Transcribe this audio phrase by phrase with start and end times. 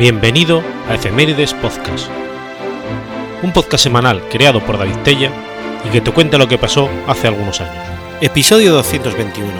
[0.00, 2.08] Bienvenido a Efemérides Podcast,
[3.42, 5.30] un podcast semanal creado por David Tella
[5.84, 7.84] y que te cuenta lo que pasó hace algunos años.
[8.22, 9.52] Episodio 221,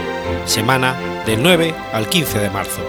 [0.47, 0.97] semana
[1.27, 2.81] del 9 al 15 de marzo.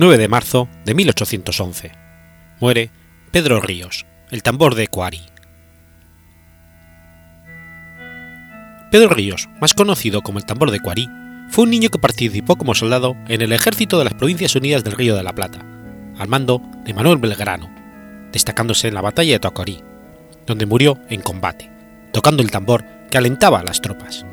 [0.00, 1.90] 9 de marzo de 1811.
[2.60, 2.92] Muere
[3.32, 5.22] Pedro Ríos, el tambor de Coari.
[8.92, 11.08] Pedro Ríos, más conocido como el tambor de Coari,
[11.48, 14.92] fue un niño que participó como soldado en el ejército de las Provincias Unidas del
[14.92, 15.66] Río de la Plata,
[16.16, 17.68] al mando de Manuel Belgrano,
[18.30, 19.82] destacándose en la batalla de Tocorí,
[20.46, 21.72] donde murió en combate,
[22.12, 24.24] tocando el tambor que alentaba a las tropas.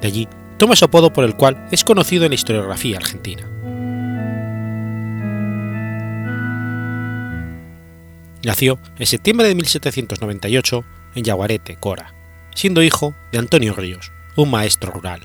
[0.00, 3.50] De allí toma su apodo por el cual es conocido en la historiografía argentina.
[8.42, 12.14] Nació en septiembre de 1798 en Yaguarete, Cora,
[12.54, 15.20] siendo hijo de Antonio Ríos, un maestro rural.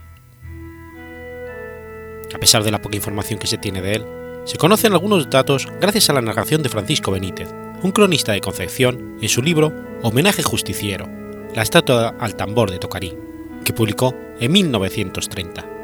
[2.34, 4.06] A pesar de la poca información que se tiene de él,
[4.44, 7.50] se conocen algunos datos gracias a la narración de Francisco Benítez,
[7.82, 11.08] un cronista de Concepción, en su libro Homenaje Justiciero,
[11.56, 13.18] la estatua al tambor de Tocarí,
[13.64, 15.75] que publicó en 1930.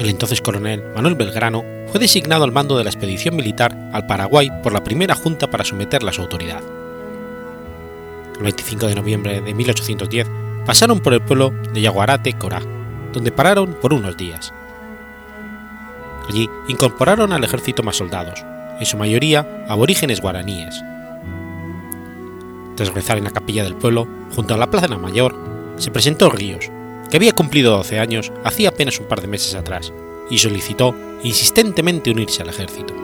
[0.00, 4.50] El entonces coronel Manuel Belgrano fue designado al mando de la expedición militar al Paraguay
[4.62, 6.62] por la primera junta para someterla a su autoridad.
[8.38, 10.26] El 25 de noviembre de 1810
[10.64, 12.62] pasaron por el pueblo de Yaguarate, Corá,
[13.12, 14.54] donde pararon por unos días.
[16.30, 18.42] Allí incorporaron al ejército más soldados,
[18.78, 20.82] en su mayoría aborígenes guaraníes.
[22.74, 25.36] Tras rezar en la capilla del pueblo, junto a la plaza mayor,
[25.76, 26.70] se presentó Ríos,
[27.10, 29.92] que había cumplido 12 años hacía apenas un par de meses atrás,
[30.30, 30.94] y solicitó
[31.24, 32.94] insistentemente unirse al ejército.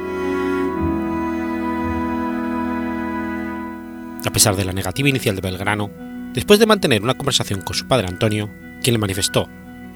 [4.24, 5.90] A pesar de la negativa inicial de Belgrano,
[6.32, 8.48] después de mantener una conversación con su padre Antonio,
[8.82, 9.48] quien le manifestó,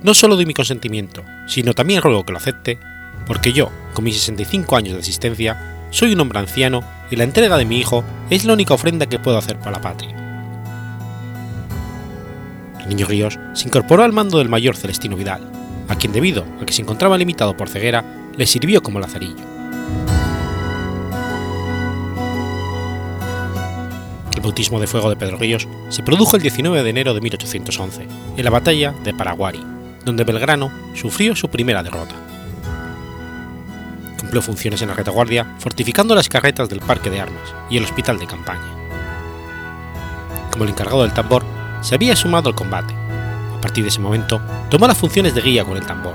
[0.03, 2.79] no solo doy mi consentimiento, sino también ruego que lo acepte,
[3.27, 7.57] porque yo, con mis 65 años de existencia, soy un hombre anciano y la entrega
[7.57, 10.30] de mi hijo es la única ofrenda que puedo hacer para la patria.
[12.81, 15.43] El niño Ríos se incorporó al mando del mayor Celestino Vidal,
[15.89, 18.05] a quien debido a que se encontraba limitado por ceguera,
[18.37, 19.45] le sirvió como lazarillo.
[24.35, 28.07] El bautismo de fuego de Pedro Ríos se produjo el 19 de enero de 1811,
[28.37, 29.63] en la batalla de Paraguari,
[30.05, 32.15] donde Belgrano sufrió su primera derrota.
[34.19, 38.19] Cumplió funciones en la retaguardia, fortificando las carretas del parque de armas y el hospital
[38.19, 38.63] de campaña.
[40.51, 41.45] Como el encargado del tambor,
[41.81, 42.95] se había sumado al combate.
[43.57, 46.15] A partir de ese momento, tomó las funciones de guía con el tambor.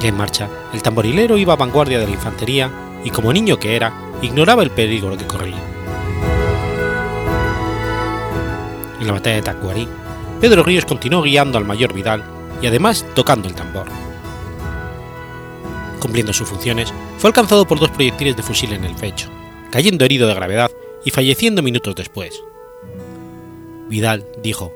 [0.00, 2.70] Ya en marcha, el tamborilero iba a vanguardia de la infantería
[3.04, 5.58] y como niño que era, ignoraba el peligro que corría.
[9.00, 9.88] En la batalla de Tacuarí,
[10.40, 12.22] Pedro Ríos continuó guiando al mayor Vidal
[12.62, 13.86] y además tocando el tambor.
[16.00, 19.28] Cumpliendo sus funciones, fue alcanzado por dos proyectiles de fusil en el pecho,
[19.70, 20.70] cayendo herido de gravedad
[21.04, 22.42] y falleciendo minutos después.
[23.88, 24.72] Vidal dijo,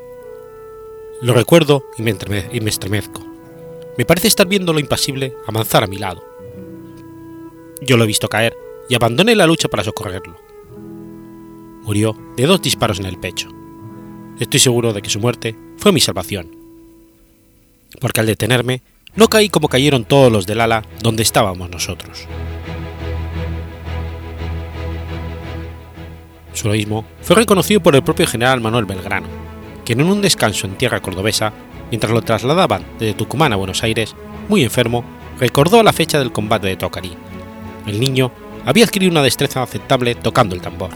[1.21, 3.23] Lo recuerdo y me, estremezco.
[3.99, 6.25] Me parece estar viendo lo impasible avanzar a mi lado.
[7.83, 8.57] Yo lo he visto caer
[8.89, 10.37] y abandoné la lucha para socorrerlo.
[11.83, 13.49] Murió de dos disparos en el pecho.
[14.39, 16.57] Estoy seguro de que su muerte fue mi salvación.
[18.01, 18.83] Porque al detenerme,
[19.15, 22.27] no caí como cayeron todos los del ala donde estábamos nosotros.
[26.53, 29.27] Su heroísmo fue reconocido por el propio general Manuel Belgrano,
[29.85, 31.53] quien en un descanso en tierra cordobesa
[31.91, 34.15] mientras lo trasladaban desde Tucumán a Buenos Aires,
[34.49, 35.05] muy enfermo,
[35.39, 37.13] recordó la fecha del combate de Tocarí.
[37.87, 38.33] El niño
[38.65, 40.91] había adquirido una destreza aceptable tocando el tambor.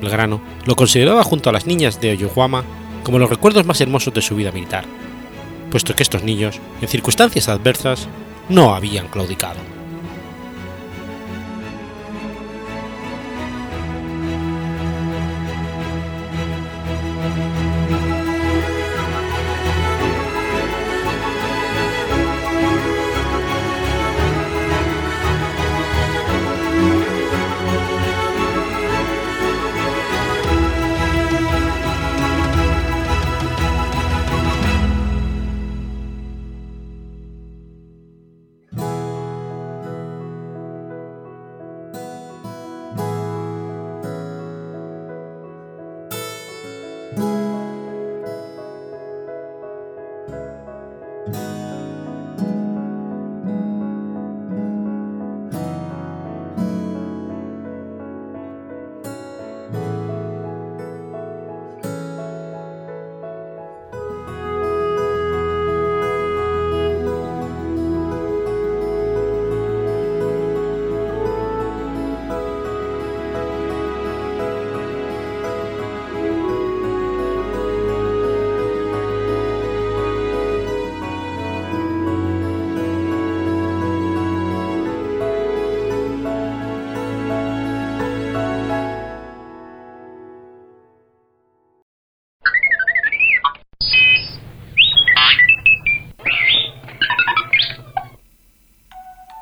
[0.00, 2.64] Belgrano lo consideraba junto a las niñas de Oyohuama
[3.02, 4.84] como los recuerdos más hermosos de su vida militar,
[5.70, 8.08] puesto que estos niños, en circunstancias adversas,
[8.48, 9.79] no habían claudicado.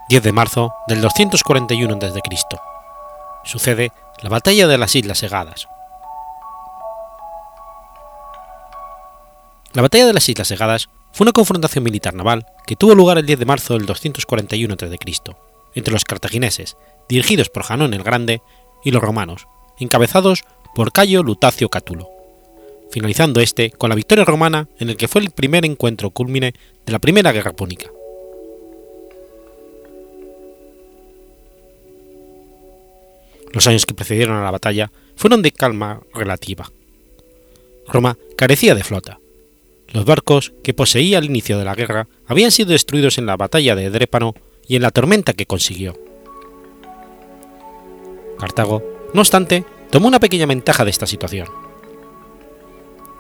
[0.09, 2.23] 10 de marzo del 241 a.C.
[3.45, 5.69] Sucede la Batalla de las Islas Segadas.
[9.75, 13.27] La Batalla de las Islas Segadas fue una confrontación militar naval que tuvo lugar el
[13.27, 14.99] 10 de marzo del 241 a.C.
[15.75, 18.41] entre los cartagineses, dirigidos por Janón el Grande,
[18.83, 19.47] y los romanos,
[19.79, 20.45] encabezados
[20.75, 22.09] por Cayo Lutacio Cátulo,
[22.91, 26.55] finalizando este con la victoria romana en el que fue el primer encuentro culmine
[26.87, 27.91] de la Primera Guerra Púnica.
[33.53, 36.71] Los años que precedieron a la batalla fueron de calma relativa.
[37.87, 39.19] Roma carecía de flota.
[39.89, 43.75] Los barcos que poseía al inicio de la guerra habían sido destruidos en la batalla
[43.75, 44.35] de Drépano
[44.67, 45.99] y en la tormenta que consiguió.
[48.39, 48.83] Cartago,
[49.15, 51.49] no obstante, tomó una pequeña ventaja de esta situación.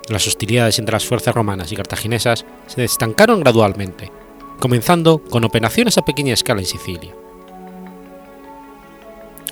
[0.08, 4.10] Las hostilidades entre las fuerzas romanas y cartaginesas se estancaron gradualmente,
[4.60, 7.14] comenzando con operaciones a pequeña escala en Sicilia.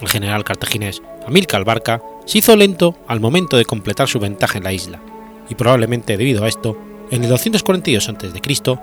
[0.01, 4.65] El general cartaginés Amílcar Barca se hizo lento al momento de completar su ventaja en
[4.65, 5.01] la isla,
[5.49, 6.77] y probablemente debido a esto,
[7.11, 8.79] en el 242 a.C.,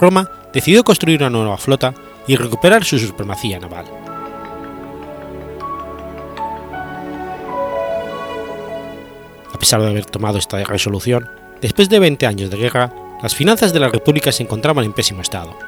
[0.00, 1.94] Roma decidió construir una nueva flota
[2.26, 3.86] y recuperar su supremacía naval.
[9.52, 11.28] A pesar de haber tomado esta resolución,
[11.60, 12.92] después de 20 años de guerra,
[13.22, 15.58] las finanzas de la República se encontraban en pésimo estado.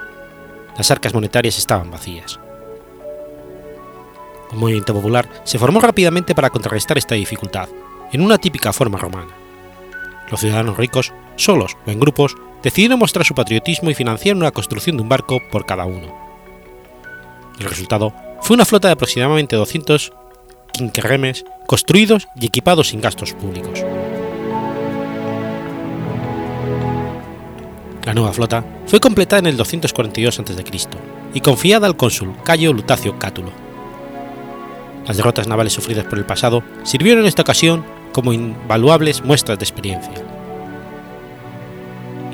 [0.77, 2.39] Las arcas monetarias estaban vacías.
[4.53, 7.69] Un movimiento popular se formó rápidamente para contrarrestar esta dificultad,
[8.13, 9.33] en una típica forma romana.
[10.31, 14.97] Los ciudadanos ricos, solos o en grupos, decidieron mostrar su patriotismo y financiaron la construcción
[14.97, 16.15] de un barco por cada uno.
[17.59, 20.13] El resultado fue una flota de aproximadamente 200
[20.73, 23.85] quinquerremes construidos y equipados sin gastos públicos.
[28.05, 30.65] La nueva flota fue completada en el 242 a.C.
[31.35, 33.70] y confiada al cónsul Cayo Lutacio Cátulo
[35.07, 39.65] las derrotas navales sufridas por el pasado sirvieron en esta ocasión como invaluables muestras de
[39.65, 40.15] experiencia.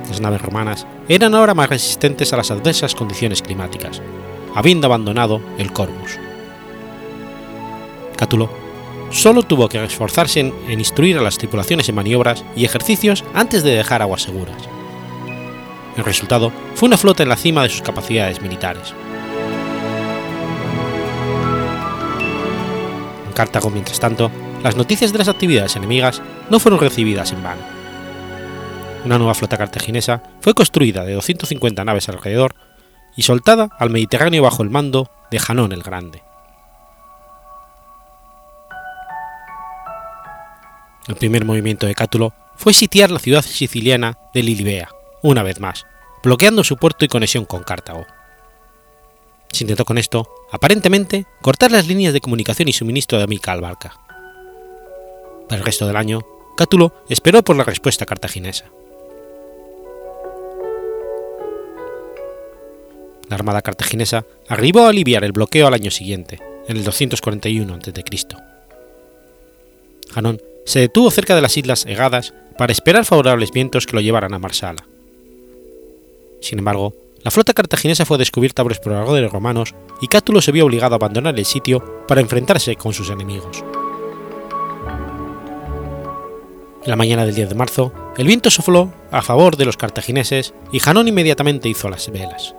[0.09, 4.01] Las naves romanas eran ahora más resistentes a las adversas condiciones climáticas,
[4.55, 6.19] habiendo abandonado el Corvus.
[8.17, 8.51] Cátulo
[9.11, 13.63] solo tuvo que esforzarse en, en, instruir a las tripulaciones en maniobras y ejercicios antes
[13.63, 14.57] de dejar aguas seguras.
[15.97, 18.95] El resultado fue una flota en la cima de sus capacidades militares.
[23.37, 24.31] Cartago, mientras tanto,
[24.63, 27.61] las noticias de las actividades enemigas no fueron recibidas en vano.
[29.05, 32.55] Una nueva flota cartaginesa fue construida de 250 naves alrededor
[33.15, 36.23] y soltada al Mediterráneo bajo el mando de Janón el Grande.
[41.07, 44.89] El primer movimiento de Cátulo fue sitiar la ciudad siciliana de Lilibea,
[45.23, 45.85] una vez más,
[46.25, 48.07] bloqueando su puerto y conexión con Cartago.
[49.53, 54.01] Se intentó con esto, aparentemente, cortar las líneas de comunicación y suministro de Amica Barca.
[55.49, 56.21] Para el resto del año,
[56.57, 58.67] Cátulo esperó por la respuesta cartaginesa.
[63.29, 66.39] La armada cartaginesa arribó a aliviar el bloqueo al año siguiente,
[66.69, 67.93] en el 241 a.C.
[70.13, 74.35] Janón se detuvo cerca de las islas Egadas para esperar favorables vientos que lo llevaran
[74.35, 74.87] a Marsala.
[76.41, 76.95] Sin embargo,
[77.27, 81.37] la flota cartaginesa fue descubierta por exploradores romanos y Cátulo se vio obligado a abandonar
[81.37, 83.65] el sitio para enfrentarse con sus enemigos.
[86.85, 90.55] En la mañana del 10 de marzo, el viento sopló a favor de los cartagineses
[90.71, 92.55] y Janón inmediatamente hizo las velas.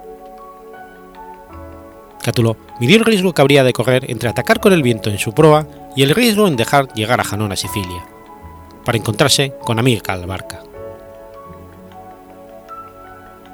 [2.21, 5.31] Cátulo midió el riesgo que habría de correr entre atacar con el viento en su
[5.31, 8.05] proa y el riesgo en dejar llegar a Janón a Sicilia,
[8.83, 10.61] para encontrarse con Amílcar Barca.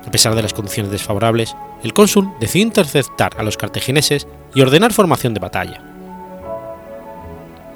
[0.05, 4.93] A pesar de las condiciones desfavorables, el cónsul decidió interceptar a los cartagineses y ordenar
[4.93, 5.81] formación de batalla.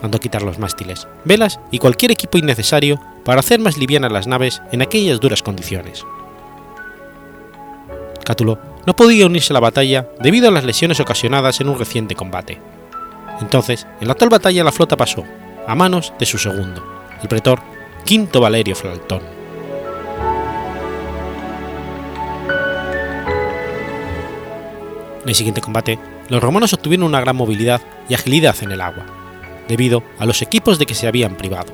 [0.02, 4.62] Mandó quitar los mástiles, velas y cualquier equipo innecesario para hacer más livianas las naves
[4.72, 6.06] en aquellas duras condiciones.
[8.24, 12.16] Cátulo no podía unirse a la batalla debido a las lesiones ocasionadas en un reciente
[12.16, 12.60] combate.
[13.42, 15.24] Entonces, en la actual batalla la flota pasó
[15.66, 16.84] a manos de su segundo,
[17.22, 17.60] el pretor
[18.06, 19.37] Quinto Valerio Flaltón.
[25.28, 29.06] En el siguiente combate, los romanos obtuvieron una gran movilidad y agilidad en el agua,
[29.68, 31.74] debido a los equipos de que se habían privado.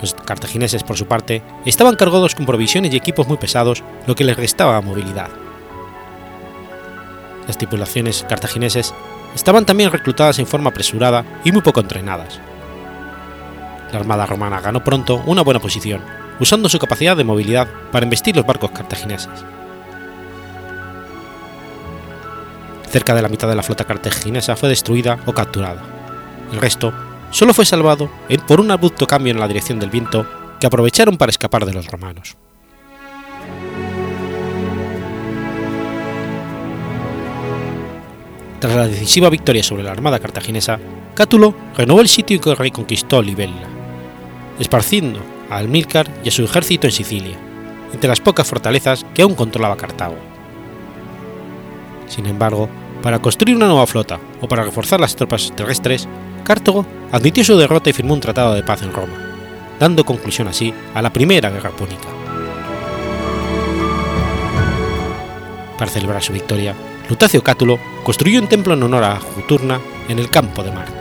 [0.00, 4.22] Los cartagineses, por su parte, estaban cargados con provisiones y equipos muy pesados, lo que
[4.22, 5.28] les restaba movilidad.
[7.48, 8.94] Las tripulaciones cartagineses
[9.34, 12.38] estaban también reclutadas en forma apresurada y muy poco entrenadas.
[13.90, 16.00] La armada romana ganó pronto una buena posición,
[16.38, 19.44] usando su capacidad de movilidad para embestir los barcos cartagineses.
[22.90, 25.82] Cerca de la mitad de la flota cartaginesa fue destruida o capturada.
[26.52, 26.92] El resto
[27.30, 28.10] solo fue salvado
[28.48, 30.26] por un abrupto cambio en la dirección del viento
[30.58, 32.36] que aprovecharon para escapar de los romanos.
[38.58, 40.78] Tras la decisiva victoria sobre la armada cartaginesa,
[41.14, 43.68] Cátulo renovó el sitio y reconquistó Libella,
[44.58, 47.38] esparciendo a Almílcar y a su ejército en Sicilia,
[47.92, 50.16] entre las pocas fortalezas que aún controlaba Cartago.
[52.10, 52.68] Sin embargo,
[53.02, 56.08] para construir una nueva flota o para reforzar las tropas terrestres,
[56.44, 59.14] Cartago admitió su derrota y firmó un tratado de paz en Roma,
[59.78, 62.08] dando conclusión así a la Primera Guerra Púnica.
[65.78, 66.74] Para celebrar su victoria,
[67.08, 70.99] Lutacio Cátulo construyó un templo en honor a Juturna en el campo de Marte.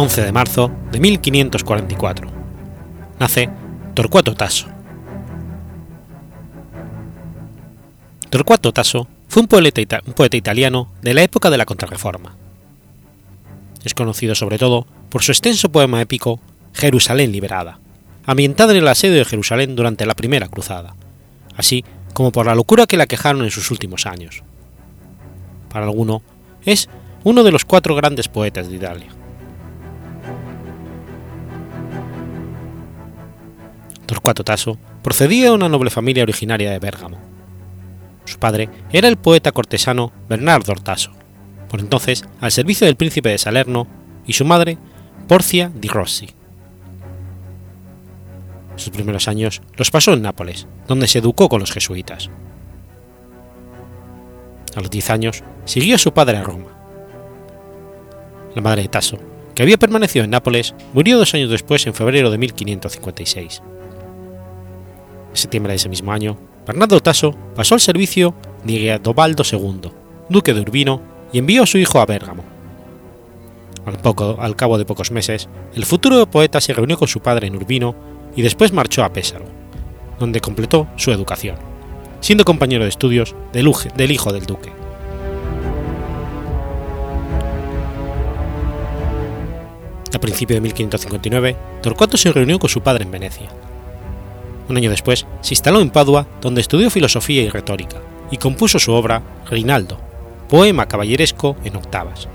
[0.00, 2.30] 11 de marzo de 1544.
[3.18, 3.50] Nace
[3.94, 4.68] Torcuato Tasso.
[8.30, 12.36] Torcuato Tasso fue un poeta, italiano de la época de la Contrarreforma.
[13.82, 16.38] Es conocido sobre todo por su extenso poema épico
[16.74, 17.80] Jerusalén liberada,
[18.24, 20.94] ambientada en el asedio de Jerusalén durante la Primera Cruzada,
[21.56, 24.44] así como por la locura que la quejaron en sus últimos años.
[25.68, 26.22] Para alguno,
[26.64, 26.88] es
[27.24, 29.17] uno de los cuatro grandes poetas de Italia.
[34.08, 37.18] Torcuato Tasso procedía de una noble familia originaria de Bérgamo.
[38.24, 41.12] Su padre era el poeta cortesano Bernardo Tasso,
[41.68, 43.86] por entonces al servicio del príncipe de Salerno,
[44.26, 44.78] y su madre,
[45.28, 46.30] Porcia di Rossi.
[48.76, 52.30] Sus primeros años los pasó en Nápoles, donde se educó con los jesuitas.
[54.74, 56.70] A los 10 años siguió a su padre a Roma.
[58.54, 59.18] La madre de Tasso,
[59.54, 63.62] que había permanecido en Nápoles, murió dos años después en febrero de 1556
[65.32, 69.90] septiembre de ese mismo año, Bernardo Tasso pasó al servicio de Guidobaldo II,
[70.28, 71.00] duque de Urbino,
[71.32, 72.44] y envió a su hijo a Bérgamo.
[73.86, 77.46] Al, poco, al cabo de pocos meses, el futuro poeta se reunió con su padre
[77.46, 77.94] en Urbino
[78.36, 79.46] y después marchó a Pésaro,
[80.18, 81.56] donde completó su educación,
[82.20, 84.72] siendo compañero de estudios del, del hijo del duque.
[90.14, 93.48] A principios de 1559, Torcuato se reunió con su padre en Venecia,
[94.68, 97.98] un año después, se instaló en Padua, donde estudió filosofía y retórica,
[98.30, 99.98] y compuso su obra Reinaldo,
[100.48, 102.28] poema caballeresco en octavas.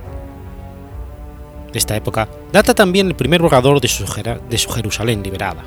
[1.72, 4.06] De esta época data también el primer borrador de su,
[4.50, 5.64] de su Jerusalén liberada.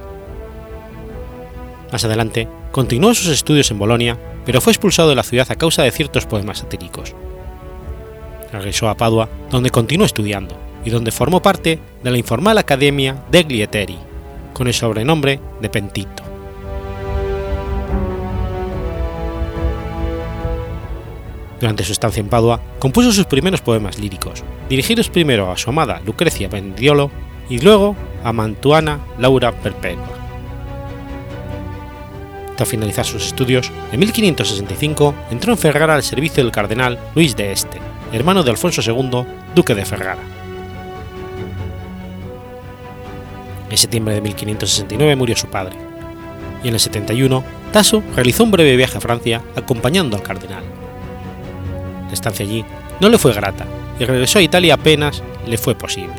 [1.90, 5.82] Más adelante, continuó sus estudios en Bolonia, pero fue expulsado de la ciudad a causa
[5.82, 7.14] de ciertos poemas satíricos.
[8.52, 13.62] Regresó a Padua, donde continuó estudiando y donde formó parte de la informal Academia degli
[13.62, 13.98] Eteri,
[14.52, 16.25] con el sobrenombre de Pentito.
[21.60, 26.02] Durante su estancia en Padua, compuso sus primeros poemas líricos, dirigidos primero a su amada
[26.04, 27.10] Lucrecia Bendiolo
[27.48, 30.04] y luego a Mantuana Laura Perpetua.
[32.56, 37.52] Tras finalizar sus estudios, en 1565 entró en Ferrara al servicio del cardenal Luis de
[37.52, 37.78] Este,
[38.12, 40.22] hermano de Alfonso II, duque de Ferrara.
[43.70, 45.76] En septiembre de 1569 murió su padre,
[46.62, 50.64] y en el 71 Tasso realizó un breve viaje a Francia acompañando al cardenal
[52.06, 52.64] la estancia allí
[53.00, 53.66] no le fue grata
[53.98, 56.14] y regresó a Italia apenas le fue posible.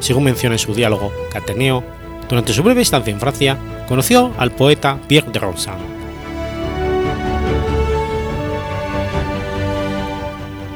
[0.00, 1.82] Según menciona en su diálogo Cateneo,
[2.28, 3.58] durante su breve estancia en Francia
[3.88, 5.96] conoció al poeta Pierre de Ronsard.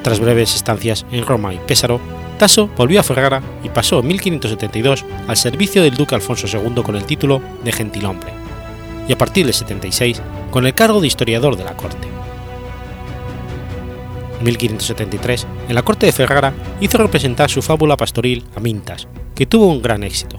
[0.03, 2.01] Tras breves estancias en Roma y Pésaro,
[2.39, 6.97] Tasso volvió a Ferrara y pasó en 1572 al servicio del duque Alfonso II con
[6.97, 8.33] el título de gentilhombre,
[9.07, 12.09] y a partir del 76 con el cargo de historiador de la corte.
[14.41, 19.67] 1573, en la corte de Ferrara, hizo representar su fábula pastoril a Mintas, que tuvo
[19.67, 20.39] un gran éxito.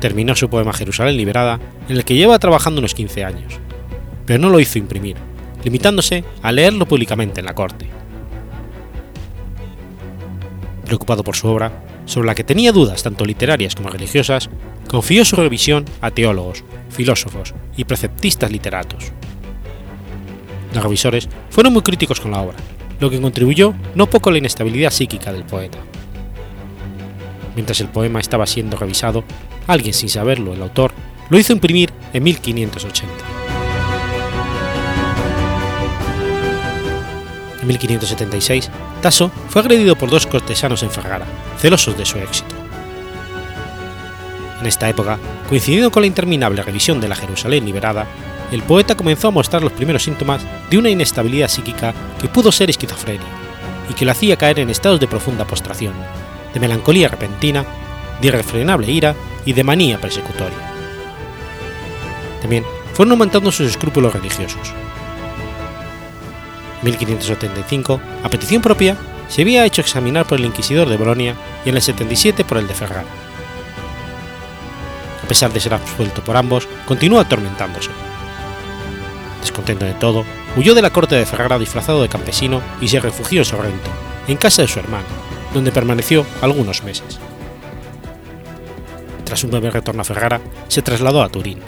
[0.00, 1.58] terminó su poema Jerusalén liberada,
[1.88, 3.54] en el que lleva trabajando unos 15 años,
[4.26, 5.16] pero no lo hizo imprimir,
[5.62, 7.88] limitándose a leerlo públicamente en la corte.
[10.84, 14.50] Preocupado por su obra, sobre la que tenía dudas tanto literarias como religiosas,
[14.88, 19.12] confió su revisión a teólogos, filósofos y preceptistas literatos.
[20.74, 22.56] Los revisores fueron muy críticos con la obra,
[22.98, 25.78] lo que contribuyó no poco a la inestabilidad psíquica del poeta.
[27.54, 29.24] Mientras el poema estaba siendo revisado,
[29.68, 30.92] alguien sin saberlo, el autor,
[31.30, 33.12] lo hizo imprimir en 1580.
[37.62, 41.24] En 1576, Tasso fue agredido por dos cortesanos en Ferrara,
[41.58, 42.54] celosos de su éxito.
[44.60, 48.06] En esta época, coincidiendo con la interminable revisión de la Jerusalén liberada,
[48.54, 52.70] el poeta comenzó a mostrar los primeros síntomas de una inestabilidad psíquica que pudo ser
[52.70, 53.26] esquizofrenia
[53.90, 55.92] y que lo hacía caer en estados de profunda postración,
[56.52, 57.64] de melancolía repentina,
[58.20, 60.56] de irrefrenable ira y de manía persecutoria.
[62.40, 64.72] También fueron aumentando sus escrúpulos religiosos.
[66.78, 71.70] En 1575, a petición propia, se había hecho examinar por el inquisidor de Bolonia y
[71.70, 73.04] en el 77 por el de Ferrara.
[75.24, 77.90] A pesar de ser absuelto por ambos, continuó atormentándose.
[79.44, 80.24] Descontento de todo,
[80.56, 83.90] huyó de la corte de Ferrara disfrazado de campesino y se refugió en Sorrento,
[84.26, 85.04] en casa de su hermano,
[85.52, 87.20] donde permaneció algunos meses.
[89.22, 91.58] Tras un breve retorno a Ferrara, se trasladó a Turín.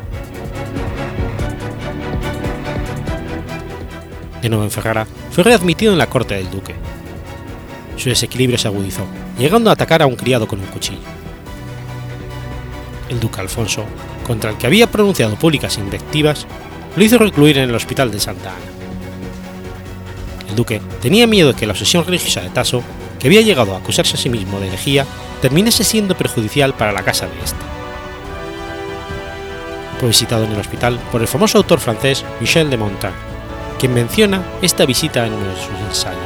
[4.41, 6.75] De nuevo en Ferrara, fue readmitido en la corte del duque.
[7.99, 9.05] Su desequilibrio se agudizó,
[9.39, 11.01] llegando a atacar a un criado con un cuchillo.
[13.11, 13.85] El duque Alfonso,
[14.27, 16.47] contra el que había pronunciado públicas invectivas,
[16.97, 18.65] lo hizo recluir en el hospital de Santa Ana.
[20.49, 22.83] El duque tenía miedo de que la obsesión religiosa de Tasso,
[23.19, 25.07] que había llegado a acusarse a sí mismo de herejía,
[25.43, 27.61] terminase siendo perjudicial para la casa de este.
[29.99, 33.19] Fue visitado en el hospital por el famoso autor francés Michel de Montaigne,
[33.79, 36.21] quien menciona esta visita en uno de sus ensayos.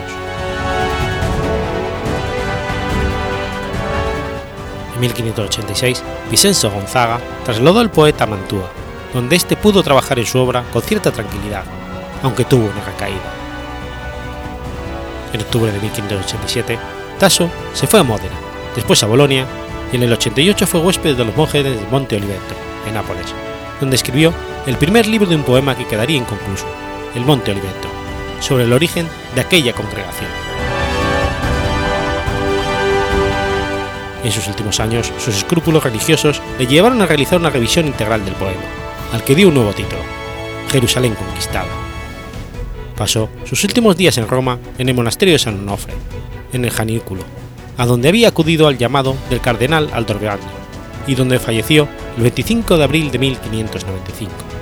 [4.95, 8.71] En 1586, Vicenzo Gonzaga trasladó al poeta a Mantua,
[9.13, 11.65] donde éste pudo trabajar en su obra con cierta tranquilidad,
[12.23, 13.35] aunque tuvo una recaída.
[15.33, 16.79] En octubre de 1587,
[17.19, 18.37] Tasso se fue a Módena,
[18.75, 19.47] después a Bolonia,
[19.93, 22.55] y en el 88 fue huésped de los monjes del Monte Oliveto,
[22.87, 23.27] en Nápoles,
[23.81, 24.33] donde escribió
[24.67, 26.67] el primer libro de un poema que quedaría inconcluso,
[27.15, 27.89] El Monte Oliveto,
[28.41, 30.31] sobre el origen de aquella congregación.
[34.23, 38.35] En sus últimos años, sus escrúpulos religiosos le llevaron a realizar una revisión integral del
[38.35, 38.61] poema,
[39.13, 40.03] al que dio un nuevo título,
[40.71, 41.69] Jerusalén conquistada.
[42.97, 45.95] Pasó sus últimos días en Roma en el monasterio de San Onofre,
[46.53, 47.23] en el Janículo,
[47.77, 50.43] a donde había acudido al llamado del cardenal Aldorbeano,
[51.07, 54.60] y donde falleció el 25 de abril de 1595.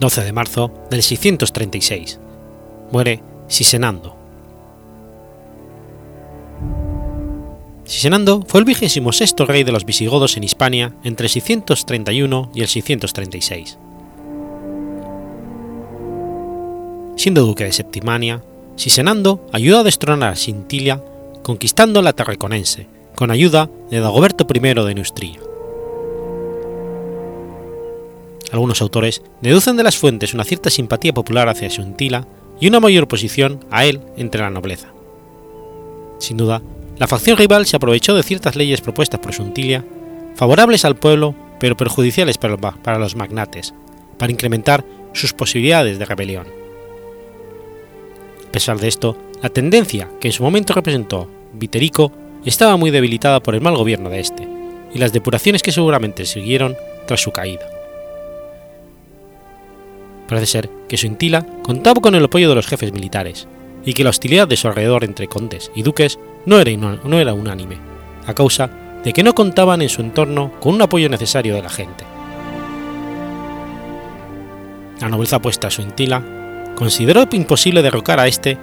[0.00, 2.18] 12 de marzo del 636.
[2.90, 4.16] Muere Sisenando.
[7.84, 12.62] Sisenando fue el vigésimo sexto rey de los visigodos en Hispania entre el 631 y
[12.62, 13.78] el 636.
[17.16, 18.42] Siendo duque de Septimania,
[18.76, 21.02] Sisenando ayudó a destronar a Sintilia
[21.42, 22.86] conquistando la Tarraconense,
[23.16, 25.49] con ayuda de Dagoberto I de Neustria.
[28.52, 32.26] Algunos autores deducen de las fuentes una cierta simpatía popular hacia Suntila
[32.60, 34.88] y una mayor oposición a él entre la nobleza.
[36.18, 36.60] Sin duda,
[36.98, 39.84] la facción rival se aprovechó de ciertas leyes propuestas por Suntilia,
[40.34, 43.74] favorables al pueblo pero perjudiciales para los magnates,
[44.18, 46.46] para incrementar sus posibilidades de rebelión.
[48.48, 52.12] A pesar de esto, la tendencia que en su momento representó Viterico
[52.44, 54.48] estaba muy debilitada por el mal gobierno de este
[54.92, 56.74] y las depuraciones que seguramente siguieron
[57.06, 57.79] tras su caída.
[60.30, 63.48] Parece ser que Suintila contaba con el apoyo de los jefes militares,
[63.84, 67.34] y que la hostilidad de su alrededor entre condes y duques no era, no era
[67.34, 67.78] unánime,
[68.28, 68.70] a causa
[69.02, 72.04] de que no contaban en su entorno con un apoyo necesario de la gente.
[75.00, 76.22] La nobleza puesta a Suintila
[76.76, 78.56] consideró imposible derrocar a este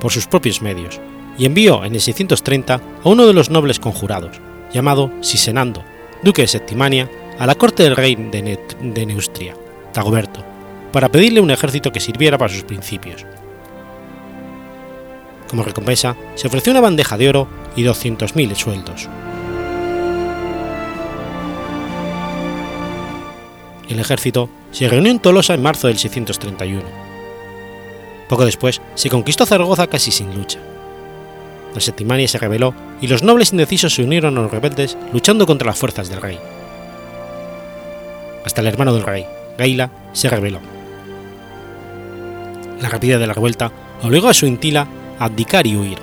[0.00, 1.00] por sus propios medios,
[1.38, 4.40] y envió en el 630 a uno de los nobles conjurados,
[4.72, 5.84] llamado Sisenando,
[6.24, 9.54] duque de Septimania, a la corte del rey de, Neustria,
[9.94, 10.49] Dagoberto,
[10.92, 13.24] para pedirle un ejército que sirviera para sus principios.
[15.48, 19.08] Como recompensa, se ofreció una bandeja de oro y 200.000 sueldos.
[23.88, 26.82] El ejército se reunió en Tolosa en marzo del 631.
[28.28, 30.60] Poco después se conquistó Zaragoza casi sin lucha.
[31.74, 35.66] La Septimania se rebeló y los nobles indecisos se unieron a los rebeldes luchando contra
[35.66, 36.38] las fuerzas del rey.
[38.44, 39.26] Hasta el hermano del rey,
[39.58, 40.79] Gaila, se rebeló.
[42.80, 43.70] La rapidez de la revuelta
[44.02, 44.86] obligó a su intila
[45.18, 45.98] a abdicar y huir.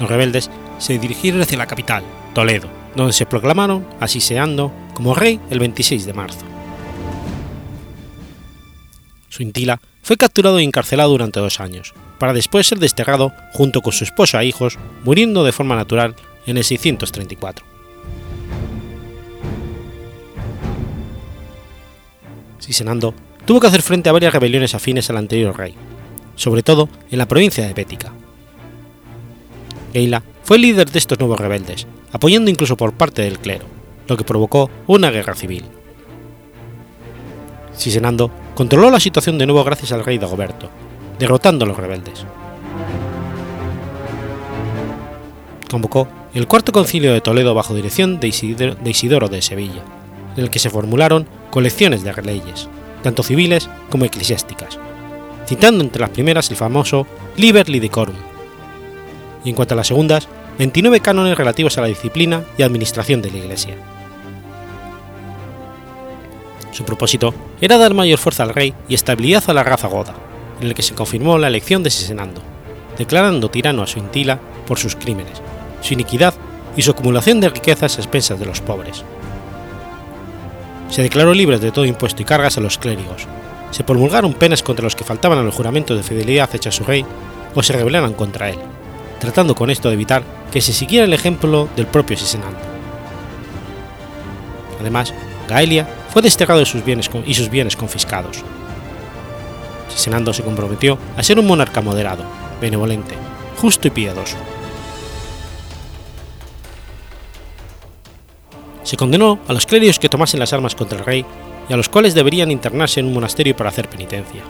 [0.00, 2.02] Los rebeldes se dirigieron hacia la capital,
[2.34, 6.44] Toledo, donde se proclamaron, asiseando, como rey el 26 de marzo.
[9.28, 14.04] Suintila fue capturado y encarcelado durante dos años, para después ser desterrado junto con su
[14.04, 16.14] esposa e hijos, muriendo de forma natural
[16.46, 17.66] en el 634.
[22.58, 23.14] Sisenando
[23.46, 25.74] tuvo que hacer frente a varias rebeliones afines al anterior rey,
[26.34, 28.12] sobre todo en la provincia de Bética.
[29.92, 33.64] Geila fue el líder de estos nuevos rebeldes, apoyando incluso por parte del clero,
[34.08, 35.64] lo que provocó una guerra civil.
[37.74, 40.68] Sisenando controló la situación de nuevo gracias al rey Dagoberto,
[41.18, 42.26] derrotando a los rebeldes.
[45.70, 49.82] Convocó el cuarto concilio de Toledo bajo dirección de Isidoro de, Sevilla,
[50.36, 52.68] en el que se formularon colecciones de leyes,
[53.06, 54.80] tanto civiles como eclesiásticas,
[55.46, 58.16] citando entre las primeras el famoso Liber Lidicorum,
[59.44, 60.26] y en cuanto a las segundas,
[60.58, 63.76] 29 cánones relativos a la disciplina y administración de la Iglesia.
[66.72, 70.16] Su propósito era dar mayor fuerza al rey y estabilidad a la raza goda,
[70.60, 72.42] en el que se confirmó la elección de Sisenando,
[72.98, 75.40] declarando tirano a su intila por sus crímenes,
[75.80, 76.34] su iniquidad
[76.76, 79.04] y su acumulación de riquezas a expensas de los pobres.
[80.90, 83.26] Se declaró libre de todo impuesto y cargas a los clérigos,
[83.70, 86.84] se promulgaron penas contra los que faltaban a los juramentos de fidelidad hecha a su
[86.84, 87.04] rey
[87.54, 88.58] o se rebelaran contra él,
[89.18, 90.22] tratando con esto de evitar
[90.52, 92.58] que se siguiera el ejemplo del propio Sisenando.
[94.80, 95.12] Además,
[95.48, 98.42] Gaelia fue desterrado de sus bienes y sus bienes confiscados.
[99.88, 102.24] Sisenando se comprometió a ser un monarca moderado,
[102.60, 103.14] benevolente,
[103.56, 104.36] justo y piadoso.
[108.86, 111.26] Se condenó a los clérigos que tomasen las armas contra el rey
[111.68, 114.42] y a los cuales deberían internarse en un monasterio para hacer penitencia.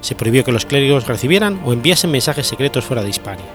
[0.00, 3.46] Se prohibió que los clérigos recibieran o enviasen mensajes secretos fuera de Hispania.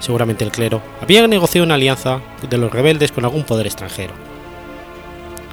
[0.00, 4.12] Seguramente el clero había negociado una alianza de los rebeldes con algún poder extranjero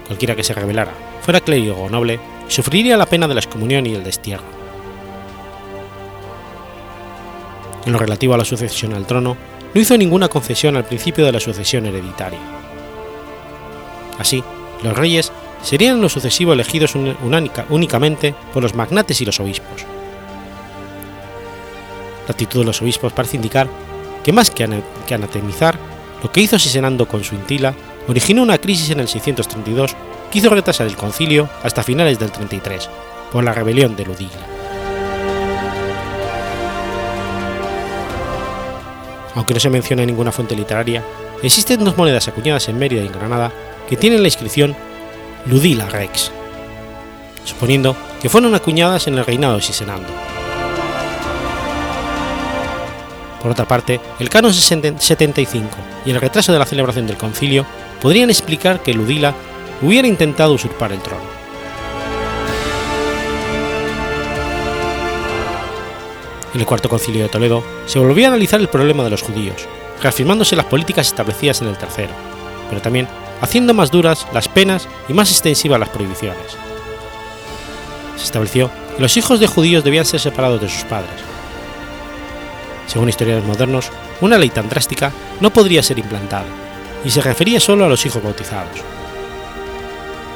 [0.09, 3.93] cualquiera que se rebelara, fuera clérigo o noble, sufriría la pena de la excomunión y
[3.93, 4.43] el destierro.
[7.85, 9.37] En lo relativo a la sucesión al trono,
[9.73, 12.39] no hizo ninguna concesión al principio de la sucesión hereditaria.
[14.17, 14.43] Así,
[14.83, 15.31] los reyes
[15.63, 16.95] serían en lo sucesivo elegidos
[17.69, 19.85] únicamente por los magnates y los obispos.
[22.27, 23.67] La actitud de los obispos parece indicar
[24.23, 25.77] que más que, anatemizar,
[26.21, 27.73] lo que hizo Sisenando con su intila
[28.07, 29.95] originó una crisis en el 632
[30.29, 32.89] que hizo retrasar el concilio hasta finales del 33,
[33.31, 34.58] por la rebelión de Ludigla.
[39.39, 41.01] Aunque no se menciona en ninguna fuente literaria,
[41.41, 43.53] existen dos monedas acuñadas en Mérida y en Granada
[43.87, 44.75] que tienen la inscripción
[45.45, 46.29] Ludila Rex,
[47.45, 50.09] suponiendo que fueron acuñadas en el reinado de Sisenando.
[53.41, 55.69] Por otra parte, el canon 75
[56.05, 57.65] y el retraso de la celebración del concilio
[58.01, 59.33] podrían explicar que Ludila
[59.81, 61.38] hubiera intentado usurpar el trono.
[66.53, 69.67] En el cuarto concilio de Toledo se volvió a analizar el problema de los judíos,
[70.01, 72.11] reafirmándose las políticas establecidas en el tercero,
[72.69, 73.07] pero también
[73.41, 76.57] haciendo más duras las penas y más extensivas las prohibiciones.
[78.17, 81.21] Se estableció que los hijos de judíos debían ser separados de sus padres.
[82.87, 86.47] Según historiadores modernos, una ley tan drástica no podría ser implantada,
[87.05, 88.79] y se refería solo a los hijos bautizados.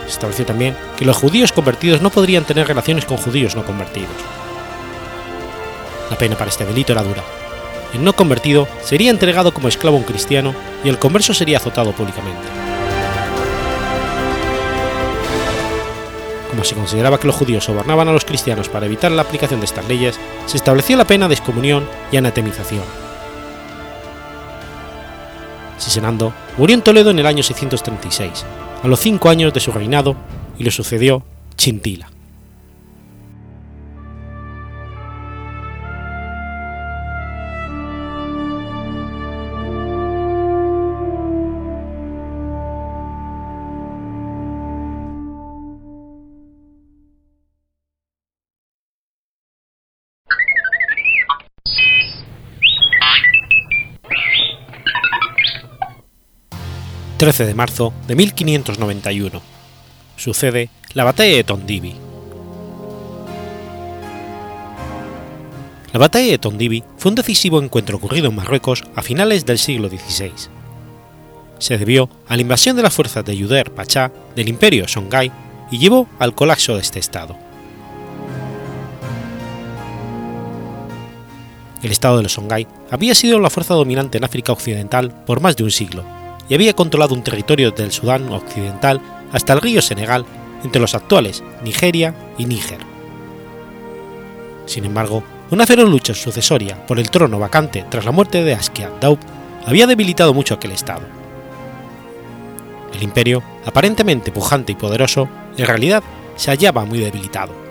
[0.06, 4.12] Se estableció también que los judíos convertidos no podrían tener relaciones con judíos no convertidos.
[6.14, 7.24] La pena para este delito era dura.
[7.92, 11.92] El no convertido sería entregado como esclavo a un cristiano y el converso sería azotado
[11.92, 12.44] públicamente.
[16.52, 19.66] Como se consideraba que los judíos sobornaban a los cristianos para evitar la aplicación de
[19.66, 22.84] estas leyes, se estableció la pena de excomunión y anatemización,
[25.80, 28.46] Sisenando murió en Toledo en el año 636,
[28.84, 30.16] a los cinco años de su reinado,
[30.60, 31.24] y le sucedió
[31.58, 32.13] Chintila.
[57.24, 59.42] 13 de marzo de 1591.
[60.18, 61.96] Sucede la batalla de Tondibi.
[65.94, 69.88] La batalla de Tondibi fue un decisivo encuentro ocurrido en Marruecos a finales del siglo
[69.88, 70.34] XVI.
[71.60, 75.32] Se debió a la invasión de las fuerzas de Yuder Pachá del imperio Songhai
[75.72, 77.38] y llevó al colapso de este estado.
[81.82, 85.56] El estado de los Songhai había sido la fuerza dominante en África Occidental por más
[85.56, 86.04] de un siglo
[86.50, 89.02] y había controlado un territorio del Sudán Occidental
[89.32, 90.26] hasta el río Senegal
[90.64, 92.80] entre los actuales Nigeria y Níger.
[94.66, 98.92] Sin embargo, una feroz lucha sucesoria por el trono vacante tras la muerte de Askia
[99.00, 99.20] Daub
[99.66, 101.02] había debilitado mucho aquel estado.
[102.94, 105.28] El imperio, aparentemente pujante y poderoso,
[105.58, 106.04] en realidad
[106.36, 107.63] se hallaba muy debilitado.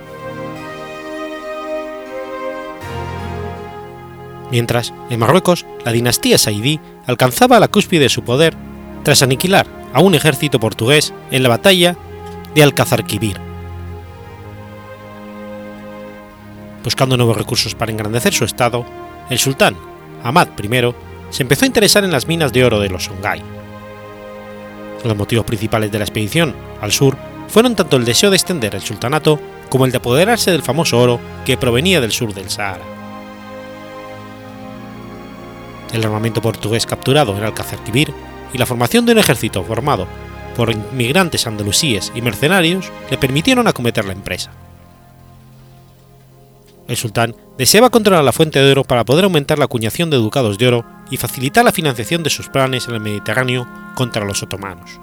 [4.53, 8.55] Mientras, en Marruecos, la dinastía Saidí alcanzaba la cúspide de su poder
[9.03, 11.97] tras aniquilar a un ejército portugués en la batalla
[12.55, 13.41] de Alcazarquivir.
[16.85, 18.85] Buscando nuevos recursos para engrandecer su estado,
[19.31, 19.75] el sultán,
[20.23, 20.95] Ahmad I,
[21.31, 23.43] se empezó a interesar en las minas de oro de los Songhai.
[25.03, 27.17] Los motivos principales de la expedición al sur
[27.49, 31.19] fueron tanto el deseo de extender el sultanato como el de apoderarse del famoso oro
[31.47, 33.02] que provenía del sur del Sahara
[35.93, 38.13] el armamento portugués capturado en Alcázar-Quibir
[38.53, 40.07] y la formación de un ejército formado
[40.57, 44.51] por inmigrantes andalusíes y mercenarios le permitieron acometer la empresa.
[46.89, 50.59] El sultán deseaba controlar la fuente de oro para poder aumentar la acuñación de ducados
[50.59, 55.01] de oro y facilitar la financiación de sus planes en el Mediterráneo contra los otomanos.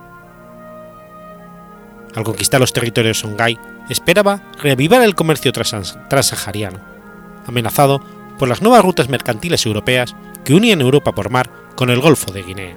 [2.15, 3.57] Al conquistar los territorios Songhai,
[3.89, 6.79] esperaba reavivar el comercio transsahariano,
[7.47, 8.01] amenazado
[8.37, 10.15] por las nuevas rutas mercantiles europeas
[10.49, 12.73] que unían Europa por mar con el Golfo de Guinea.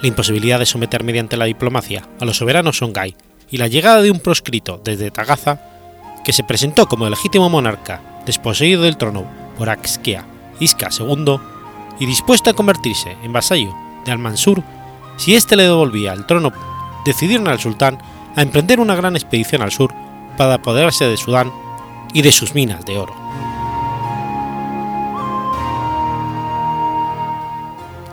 [0.00, 3.16] La imposibilidad de someter mediante la diplomacia a los soberanos Songhai
[3.50, 5.60] y la llegada de un proscrito desde Tagaza,
[6.24, 10.24] que se presentó como el legítimo monarca desposeído del trono por Axkia
[10.60, 11.40] Isca II
[11.98, 14.62] y dispuesto a convertirse en vasallo de Al-Mansur
[15.16, 16.52] si éste le devolvía el trono,
[17.04, 17.98] decidieron al sultán
[18.36, 19.92] a emprender una gran expedición al sur
[20.38, 21.50] para apoderarse de Sudán
[22.12, 23.23] y de sus minas de oro.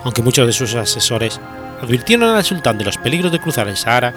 [0.03, 1.39] Aunque muchos de sus asesores
[1.81, 4.13] advirtieron al sultán de los peligros de cruzar el Sahara,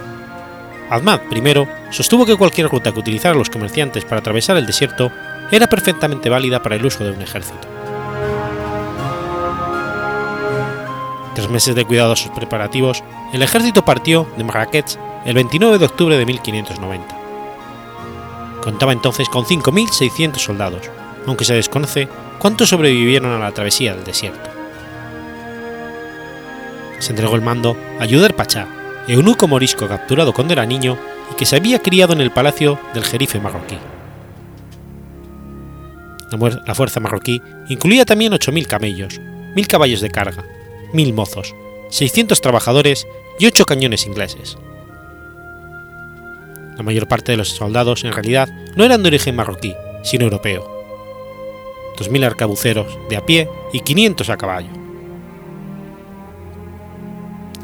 [0.91, 5.11] Ahmad I sostuvo que cualquier ruta que utilizaran los comerciantes para atravesar el desierto
[5.51, 7.69] era perfectamente válida para el uso de un ejército.
[11.35, 16.27] Tras meses de cuidadosos preparativos, el ejército partió de Marrakech el 29 de octubre de
[16.27, 17.19] 1590.
[18.63, 20.91] Contaba entonces con 5.600 soldados,
[21.27, 24.64] aunque se desconoce cuántos sobrevivieron a la travesía del desierto
[27.05, 28.67] se entregó el mando a Yuder Pachá,
[29.07, 30.97] eunuco morisco capturado cuando era niño
[31.31, 33.77] y que se había criado en el palacio del jerife marroquí.
[36.67, 40.45] La fuerza marroquí incluía también 8.000 camellos, 1.000 caballos de carga,
[40.95, 41.55] 1.000 mozos,
[41.91, 43.07] 600 trabajadores
[43.39, 44.57] y 8 cañones ingleses.
[46.79, 50.67] La mayor parte de los soldados en realidad no eran de origen marroquí, sino europeo.
[51.99, 54.84] 2.000 arcabuceros de a pie y 500 a caballo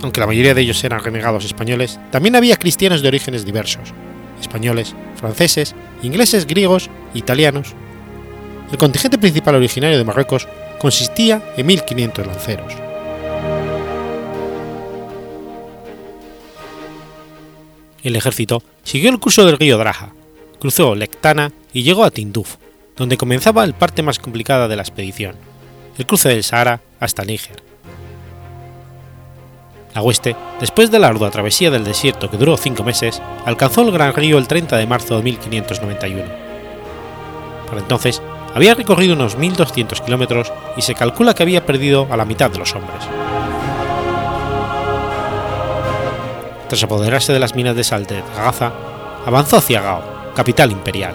[0.03, 3.93] aunque la mayoría de ellos eran renegados españoles, también había cristianos de orígenes diversos,
[4.41, 7.75] españoles, franceses, ingleses, griegos, italianos.
[8.71, 12.75] El contingente principal originario de Marruecos consistía en 1.500 lanceros.
[18.03, 20.15] El ejército siguió el curso del río Draja,
[20.59, 22.57] cruzó Lectana y llegó a Tinduf,
[22.97, 25.37] donde comenzaba el parte más complicada de la expedición,
[25.99, 27.70] el cruce del Sahara hasta Níger
[29.95, 33.91] la hueste, después de la ardua travesía del desierto que duró cinco meses, alcanzó el
[33.91, 36.25] Gran Río el 30 de marzo de 1591.
[37.69, 38.23] Por entonces,
[38.55, 42.59] había recorrido unos 1.200 kilómetros y se calcula que había perdido a la mitad de
[42.59, 43.03] los hombres.
[46.69, 48.73] Tras apoderarse de las minas de sal de Tagaza,
[49.27, 50.03] avanzó hacia Gao,
[50.35, 51.15] capital imperial.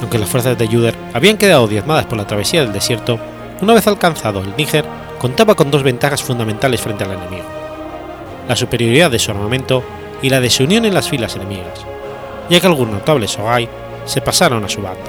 [0.00, 3.18] Aunque las fuerzas de Yuder habían quedado diezmadas por la travesía del desierto,
[3.62, 4.84] una vez alcanzado el Níger,
[5.18, 7.46] contaba con dos ventajas fundamentales frente al enemigo:
[8.48, 9.82] la superioridad de su armamento
[10.20, 11.86] y la desunión en las filas enemigas,
[12.50, 13.68] ya que algunos notables Sogai
[14.04, 15.00] se pasaron a su bando.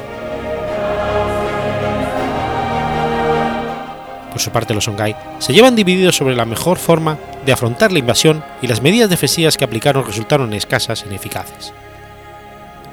[4.31, 7.99] Por su parte, los Songhai se llevan divididos sobre la mejor forma de afrontar la
[7.99, 11.71] invasión y las medidas defensivas que aplicaron resultaron escasas e ineficaces.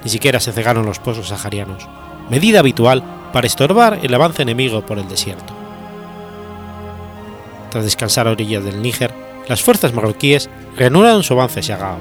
[0.04, 1.88] Ni siquiera se cegaron los pozos saharianos,
[2.28, 5.52] medida habitual para estorbar el avance enemigo por el desierto.
[7.70, 9.12] Tras descansar a orillas del Níger,
[9.48, 11.98] las fuerzas marroquíes reanudaron su avance hacia Gao.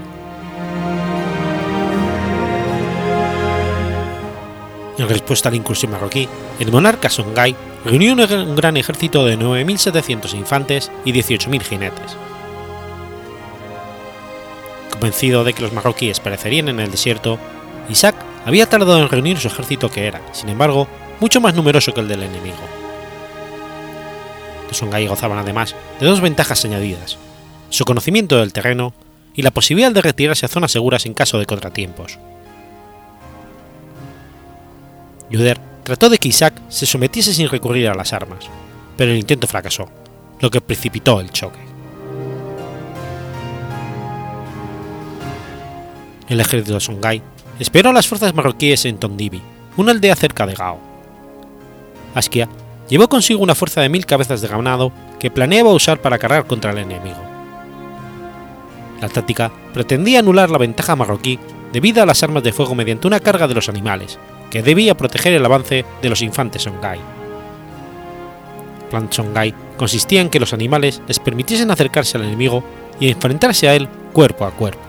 [4.97, 6.27] En respuesta a la incursión marroquí,
[6.59, 12.17] el monarca Songhai reunió un gran ejército de 9.700 infantes y 18.000 jinetes.
[14.91, 17.39] Convencido de que los marroquíes perecerían en el desierto,
[17.87, 18.15] Isaac
[18.45, 22.07] había tardado en reunir su ejército que era, sin embargo, mucho más numeroso que el
[22.07, 22.57] del enemigo.
[24.67, 27.17] Los Songhai gozaban además de dos ventajas añadidas,
[27.69, 28.93] su conocimiento del terreno
[29.33, 32.19] y la posibilidad de retirarse a zonas seguras en caso de contratiempos.
[35.29, 38.45] Yuder trató de que Isaac se sometiese sin recurrir a las armas,
[38.97, 39.89] pero el intento fracasó,
[40.39, 41.59] lo que precipitó el choque.
[46.27, 47.21] El ejército de Songhai
[47.59, 49.41] esperó a las fuerzas marroquíes en Tondibi,
[49.77, 50.88] una aldea cerca de Gao.
[52.89, 56.71] Llevó consigo una fuerza de mil cabezas de ganado que planeaba usar para cargar contra
[56.71, 57.17] el enemigo.
[58.99, 61.39] La táctica pretendía anular la ventaja marroquí
[61.71, 64.17] debido a las armas de fuego mediante una carga de los animales,
[64.49, 66.99] que debía proteger el avance de los infantes Songhai.
[68.81, 72.63] El plan Songhai consistía en que los animales les permitiesen acercarse al enemigo
[72.99, 74.88] y enfrentarse a él cuerpo a cuerpo.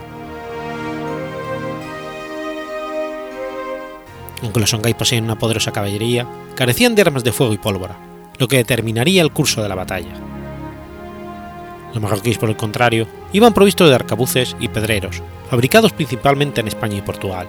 [4.42, 7.96] Aunque los Songhai poseen una poderosa caballería, carecían de armas de fuego y pólvora,
[8.38, 10.14] lo que determinaría el curso de la batalla.
[11.92, 16.96] Los marroquíes, por el contrario, iban provistos de arcabuces y pedreros, fabricados principalmente en España
[16.96, 17.48] y Portugal.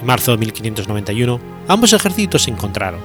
[0.00, 3.00] En marzo de 1591, ambos ejércitos se encontraron.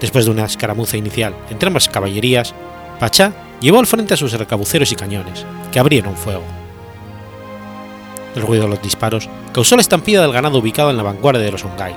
[0.00, 2.54] Después de una escaramuza inicial entre ambas caballerías,
[2.98, 6.44] Pachá llevó al frente a sus arcabuceros y cañones, que abrieron fuego.
[8.38, 11.50] El ruido de los disparos causó la estampida del ganado ubicado en la vanguardia de
[11.50, 11.92] los Songhai.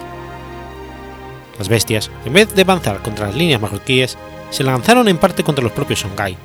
[1.60, 4.18] Las bestias, en vez de avanzar contra las líneas marroquíes,
[4.50, 6.36] se lanzaron en parte contra los propios Songhai,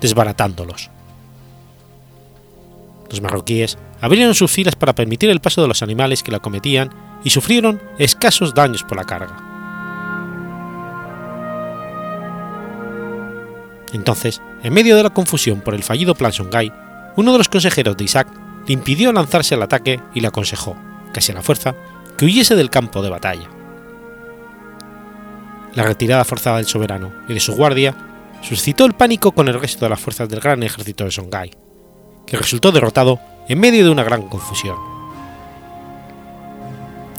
[0.00, 0.90] desbaratándolos.
[3.08, 6.90] Los marroquíes abrieron sus filas para permitir el paso de los animales que la cometían
[7.22, 9.36] y sufrieron escasos daños por la carga.
[13.92, 16.72] Entonces, en medio de la confusión por el fallido plan Songhai,
[17.14, 18.26] uno de los consejeros de Isaac
[18.66, 20.76] le impidió lanzarse al ataque y le aconsejó,
[21.12, 21.74] casi a la fuerza,
[22.16, 23.48] que huyese del campo de batalla.
[25.74, 27.94] La retirada forzada del soberano y de su guardia
[28.42, 31.50] suscitó el pánico con el resto de las fuerzas del gran ejército de Songhai,
[32.26, 34.76] que resultó derrotado en medio de una gran confusión.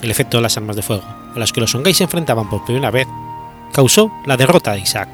[0.02, 1.04] El efecto de las armas de fuego
[1.36, 3.08] a las que los Songhai se enfrentaban por primera vez
[3.74, 5.10] causó la derrota de Isaac.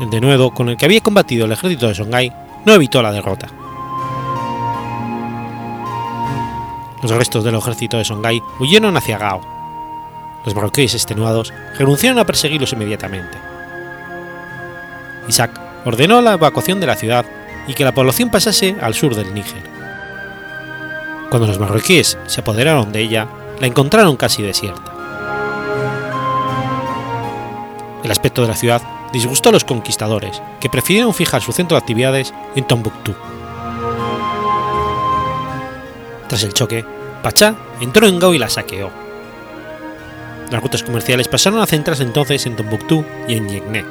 [0.00, 2.32] El denuedo con el que había combatido el ejército de Songhai
[2.64, 3.48] no evitó la derrota.
[7.02, 9.40] Los restos del ejército de Songhai huyeron hacia Gao.
[10.44, 13.38] Los marroquíes extenuados renunciaron a perseguirlos inmediatamente.
[15.28, 17.26] Isaac ordenó la evacuación de la ciudad
[17.66, 19.62] y que la población pasase al sur del Níger.
[21.28, 23.28] Cuando los marroquíes se apoderaron de ella,
[23.60, 24.92] la encontraron casi desierta.
[28.04, 28.82] El aspecto de la ciudad
[29.12, 33.14] disgustó a los conquistadores, que prefirieron fijar su centro de actividades en Tombuctú.
[36.32, 36.82] Tras el choque,
[37.22, 38.90] Pachá entró en Gao y la saqueó.
[40.50, 43.84] Las rutas comerciales pasaron a centrarse entonces en Tombuctú y en Yegne.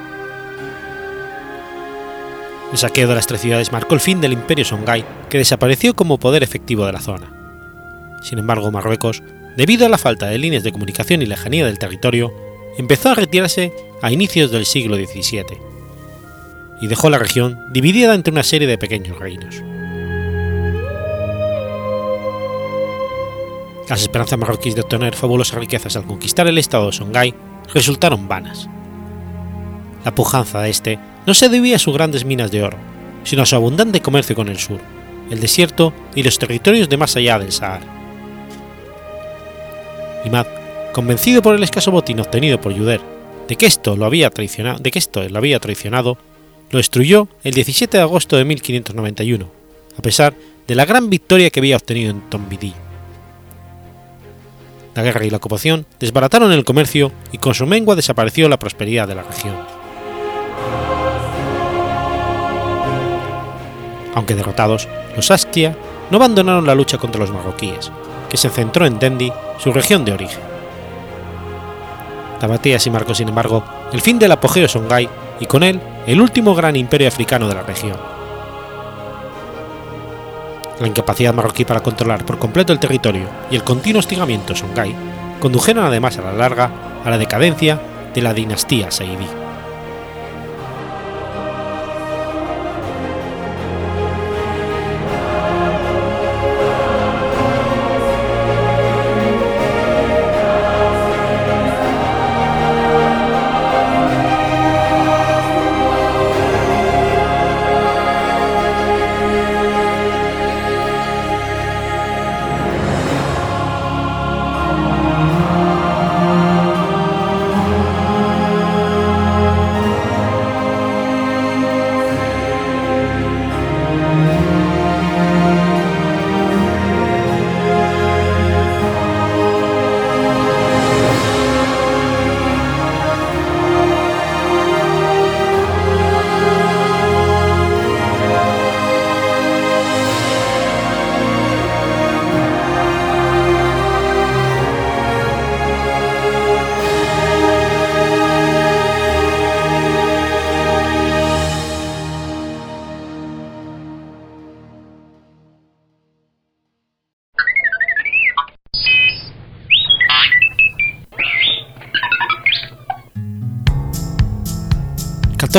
[2.72, 6.18] El saqueo de las tres ciudades marcó el fin del imperio Songhai, que desapareció como
[6.18, 7.32] poder efectivo de la zona.
[8.24, 9.22] Sin embargo, Marruecos,
[9.56, 12.34] debido a la falta de líneas de comunicación y lejanía del territorio,
[12.76, 13.72] empezó a retirarse
[14.02, 15.60] a inicios del siglo XVII
[16.82, 19.62] y dejó la región dividida entre una serie de pequeños reinos.
[23.92, 27.34] Las esperanzas marroquíes de obtener fabulosas riquezas al conquistar el estado de Songhai
[27.74, 28.70] resultaron vanas.
[30.06, 32.78] La pujanza de este no se debía a sus grandes minas de oro,
[33.26, 34.80] sino a su abundante comercio con el sur,
[35.30, 37.84] el desierto y los territorios de más allá del Sahara.
[40.24, 40.48] Imad,
[40.94, 43.02] convencido por el escaso botín obtenido por Yuder
[43.50, 46.18] de que esto lo había traicionado, de que esto lo había traicionado,
[46.70, 49.52] lo destruyó el 17 de agosto de 1591,
[49.98, 50.34] a pesar
[50.66, 52.74] de la gran victoria que había obtenido en Tombidí.
[54.94, 59.08] La guerra y la ocupación desbarataron el comercio y con su mengua desapareció la prosperidad
[59.08, 59.56] de la región.
[64.14, 65.78] Aunque derrotados, los Askia
[66.10, 67.89] no abandonaron la lucha contra los marroquíes,
[68.30, 70.42] que se centró en Dendi, su región de origen.
[72.42, 73.64] La batalla sí marcó, sin embargo,
[73.94, 75.08] el fin del apogeo Songhai
[75.39, 78.20] y con él el último gran imperio africano de la región.
[80.82, 84.96] La incapacidad marroquí para controlar por completo el territorio y el continuo hostigamiento Songhai
[85.40, 86.72] condujeron además a la larga
[87.06, 87.80] a la decadencia
[88.16, 89.41] de la dinastía Saidí.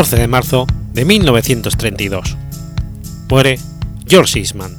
[0.02, 2.36] 14 de marzo de 1932.
[3.28, 3.56] Muere
[4.04, 4.76] George Eastman.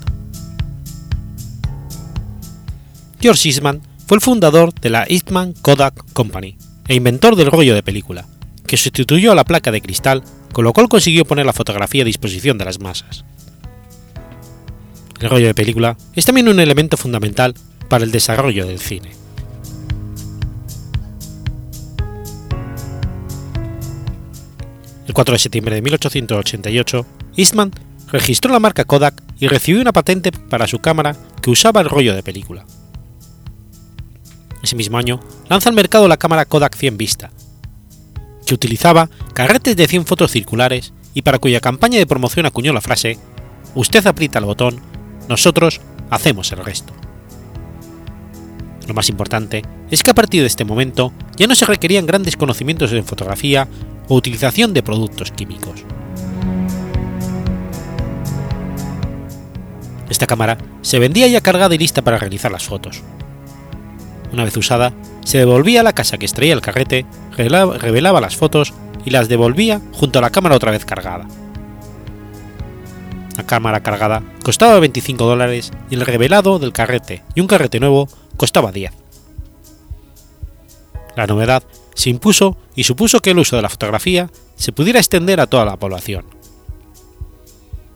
[3.22, 6.58] George Eastman fue el fundador de la Eastman Kodak Company
[6.90, 8.26] e inventor del rollo de película,
[8.68, 12.06] que sustituyó a la placa de cristal, con lo cual consiguió poner la fotografía a
[12.06, 13.24] disposición de las masas.
[15.22, 17.54] El rollo de película es también un elemento fundamental
[17.88, 19.23] para el desarrollo del cine.
[25.08, 27.72] El 4 de septiembre de 1888, Eastman
[28.12, 32.16] registró la marca Kodak y recibió una patente para su cámara que usaba el rollo
[32.16, 32.66] de película.
[34.62, 37.32] Ese mismo año lanza al mercado la cámara Kodak 100 Vista,
[38.46, 42.82] que utilizaba carretes de 100 fotos circulares y para cuya campaña de promoción acuñó la
[42.82, 43.18] frase
[43.76, 44.80] Usted aprieta el botón,
[45.28, 46.94] nosotros hacemos el resto.
[48.88, 52.38] Lo más importante es que a partir de este momento ya no se requerían grandes
[52.38, 53.68] conocimientos en fotografía
[54.08, 55.86] o utilización de productos químicos.
[60.10, 63.02] Esta cámara se vendía ya cargada y lista para realizar las fotos.
[64.32, 64.94] Una vez usada,
[65.24, 67.06] se devolvía a la casa que extraía el carrete,
[67.38, 68.74] revelaba las fotos
[69.06, 71.28] y las devolvía junto a la cámara otra vez cargada.
[73.38, 78.08] La cámara cargada costaba 25 dólares y el revelado del carrete y un carrete nuevo
[78.38, 78.92] costaba 10.
[81.16, 81.64] La novedad
[81.94, 85.66] se impuso y supuso que el uso de la fotografía se pudiera extender a toda
[85.66, 86.26] la población.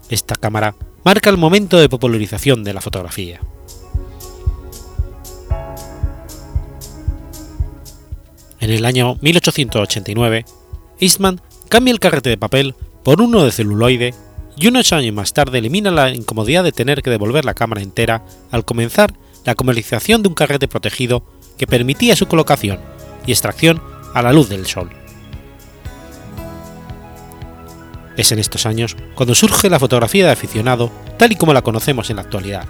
[0.09, 3.41] Esta cámara marca el momento de popularización de la fotografía.
[8.59, 10.45] En el año 1889,
[10.99, 14.13] Eastman cambia el carrete de papel por uno de celuloide
[14.57, 18.25] y unos años más tarde elimina la incomodidad de tener que devolver la cámara entera
[18.51, 19.13] al comenzar
[19.45, 21.23] la comercialización de un carrete protegido
[21.57, 22.96] que permitía su colocación
[23.27, 23.79] y extracción
[24.15, 24.89] a la luz del sol.
[28.17, 32.09] Es en estos años cuando surge la fotografía de aficionado tal y como la conocemos
[32.09, 32.67] en la actualidad.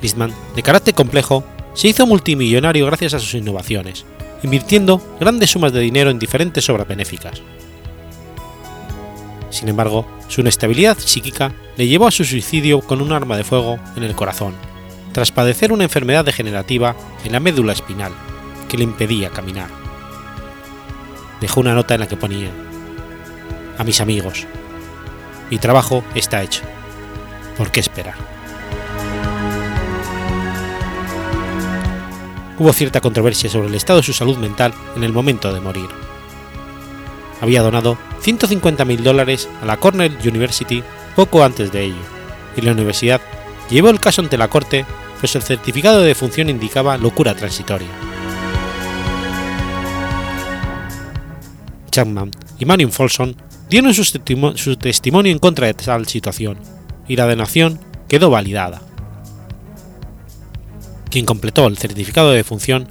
[0.00, 4.04] Eastman, de carácter complejo, se hizo multimillonario gracias a sus innovaciones,
[4.42, 7.40] invirtiendo grandes sumas de dinero en diferentes obras benéficas.
[9.50, 13.78] Sin embargo, su inestabilidad psíquica le llevó a su suicidio con un arma de fuego
[13.96, 14.54] en el corazón,
[15.12, 18.12] tras padecer una enfermedad degenerativa en la médula espinal
[18.68, 19.68] que le impedía caminar.
[21.40, 22.50] Dejó una nota en la que ponía,
[23.78, 24.46] a mis amigos,
[25.50, 26.62] mi trabajo está hecho,
[27.56, 28.14] ¿por qué esperar?
[32.58, 35.88] Hubo cierta controversia sobre el estado de su salud mental en el momento de morir.
[37.40, 40.84] Había donado 150.000 dólares a la Cornell University
[41.16, 42.02] poco antes de ello,
[42.56, 43.20] y la universidad
[43.68, 44.86] llevó el caso ante la corte
[45.22, 47.86] pues el certificado de defunción indicaba locura transitoria.
[51.92, 53.34] Chapman y Marion Folsom
[53.70, 56.58] dieron su, testimonio en contra de tal situación,
[57.06, 58.82] y la donación quedó validada.
[61.08, 62.88] Quien completó el certificado de defunción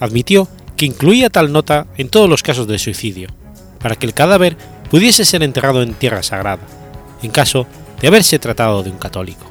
[0.00, 3.28] admitió que incluía tal nota en todos los casos de suicidio,
[3.78, 4.56] para que el cadáver
[4.90, 6.66] pudiese ser enterrado en tierra sagrada,
[7.22, 7.68] en caso
[8.00, 9.49] de haberse tratado de un católico.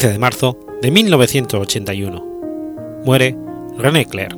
[0.00, 3.02] 15 de marzo de 1981.
[3.04, 3.36] Muere
[3.76, 4.34] René Clair.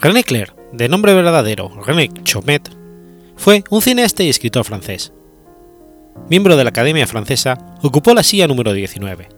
[0.00, 2.70] René Clair, de nombre verdadero René Chomet,
[3.34, 5.12] fue un cineasta y escritor francés.
[6.30, 9.28] Miembro de la Academia Francesa, ocupó la silla número 19.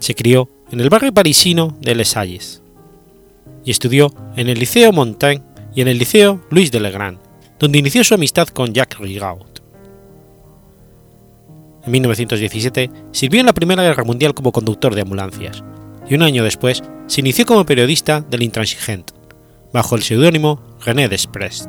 [0.00, 2.60] Se crió en el barrio parisino de Les Halles
[3.64, 5.44] y estudió en el Liceo Montaigne
[5.76, 7.20] y en el Liceo Louis de Legrand,
[7.58, 9.46] donde inició su amistad con Jacques Rigaud.
[11.84, 15.62] En 1917 sirvió en la Primera Guerra Mundial como conductor de ambulancias
[16.08, 19.12] y un año después se inició como periodista del Intransigent,
[19.72, 21.68] bajo el seudónimo René Desprez.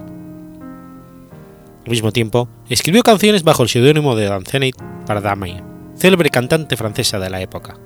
[1.85, 4.75] Al mismo tiempo, escribió canciones bajo el seudónimo de Danzenit
[5.05, 5.63] para Damaye,
[5.95, 7.79] célebre cantante francesa de la época.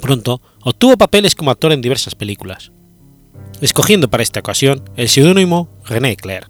[0.00, 2.70] Pronto obtuvo papeles como actor en diversas películas,
[3.60, 6.46] escogiendo para esta ocasión el seudónimo René Clair.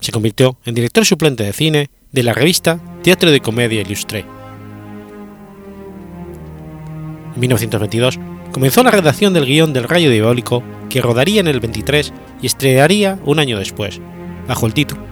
[0.00, 4.24] Se convirtió en director suplente de cine de la revista Teatro de Comedia Illustré.
[7.34, 8.18] En 1922
[8.52, 13.18] comenzó la redacción del guion del Rayo Diabólico que rodaría en el 23 y estrenaría
[13.24, 14.00] un año después,
[14.46, 15.02] bajo el título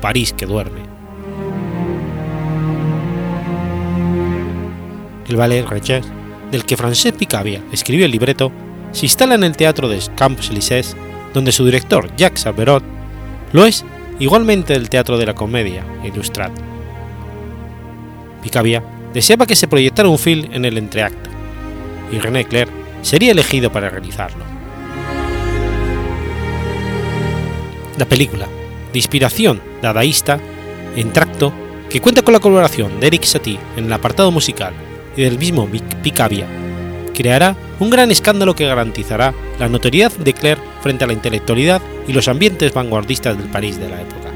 [0.00, 0.80] París que duerme.
[5.28, 6.06] El ballet Reches,
[6.52, 8.52] del que Francesc Picabia escribió el libreto,
[8.96, 10.96] se instala en el teatro de Champs-Élysées,
[11.34, 12.82] donde su director Jacques Saberot
[13.52, 13.84] lo es
[14.18, 16.50] igualmente del teatro de la comedia Illustrat.
[18.42, 18.82] Picabia
[19.12, 21.28] deseaba que se proyectara un film en el entreacto,
[22.10, 22.68] y René Clair
[23.02, 24.42] sería elegido para realizarlo.
[27.98, 28.48] La película,
[28.94, 30.40] de inspiración dadaísta,
[30.96, 31.52] en tracto,
[31.90, 34.72] que cuenta con la colaboración de Eric Satie en el apartado musical
[35.18, 35.68] y del mismo
[36.02, 36.46] Picabia,
[37.16, 42.12] creará un gran escándalo que garantizará la notoriedad de Claire frente a la intelectualidad y
[42.12, 44.30] los ambientes vanguardistas del París de la época.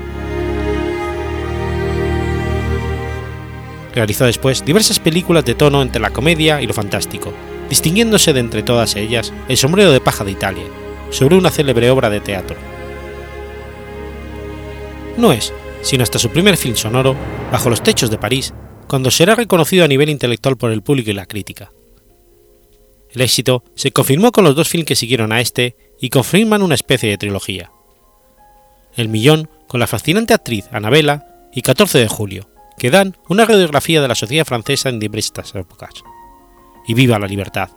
[3.95, 7.35] Realizó después diversas películas de tono entre la comedia y lo fantástico,
[7.69, 10.65] distinguiéndose de entre todas ellas El sombrero de paja de Italia,
[11.11, 12.57] sobre una célebre obra de teatro.
[15.19, 15.53] No es,
[15.83, 17.15] sino hasta su primer film sonoro,
[17.53, 18.55] Bajo los techos de París,
[18.87, 21.73] cuando será reconocido a nivel intelectual por el público y la crítica.
[23.13, 26.75] El éxito se confirmó con los dos films que siguieron a este y confirman una
[26.75, 27.73] especie de trilogía.
[28.97, 32.49] El Millón con la fascinante actriz Anabela y 14 de julio,
[32.79, 35.91] que dan una radiografía de la sociedad francesa en diversas épocas.
[36.87, 37.71] Y Viva la Libertad,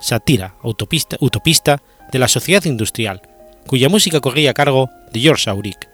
[0.00, 3.22] sátira utopista, utopista de la sociedad industrial,
[3.66, 5.88] cuya música corría a cargo de Georges Auric.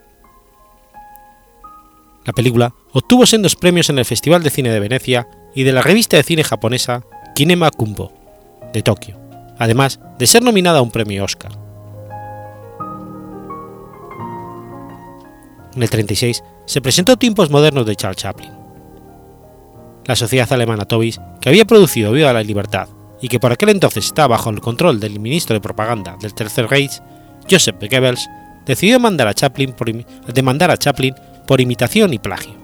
[2.24, 5.82] La película obtuvo sendos premios en el Festival de Cine de Venecia y de la
[5.82, 8.12] revista de cine japonesa Kinema Kumbo,
[8.72, 9.18] de Tokio,
[9.58, 11.52] además de ser nominada a un premio Oscar.
[15.74, 18.50] En el 36 se presentó Tiempos Modernos de Charles Chaplin.
[20.04, 22.88] La sociedad alemana Tobis, que había producido Viva la Libertad
[23.20, 26.68] y que por aquel entonces estaba bajo el control del ministro de propaganda del Tercer
[26.68, 27.00] Reich,
[27.48, 28.28] Joseph Goebbels,
[28.66, 31.14] decidió demandar a Chaplin
[31.46, 32.54] por imitación y plagio.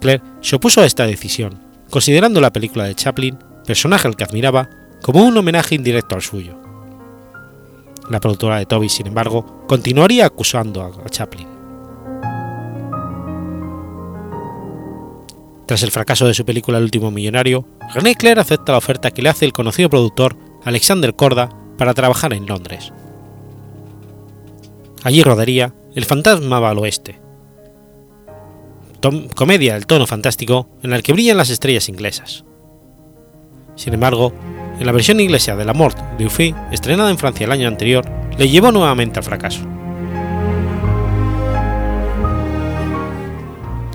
[0.00, 4.70] Claire se opuso a esta decisión, considerando la película de Chaplin, personaje al que admiraba,
[5.02, 6.58] como un homenaje indirecto al suyo.
[8.08, 11.48] La productora de Toby, sin embargo, continuaría acusando a Chaplin.
[15.66, 19.22] Tras el fracaso de su película El último millonario, René Clair acepta la oferta que
[19.22, 22.92] le hace el conocido productor Alexander Korda para trabajar en Londres.
[25.02, 27.20] Allí rodaría El fantasma va al oeste,
[29.34, 32.45] comedia del tono fantástico en la que brillan las estrellas inglesas.
[33.76, 34.32] Sin embargo,
[34.80, 38.04] en la versión inglesa de La Mort de Uffy, estrenada en Francia el año anterior,
[38.36, 39.60] le llevó nuevamente al fracaso.